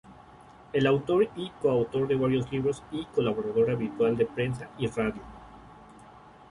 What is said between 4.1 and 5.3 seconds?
de prensa y radio.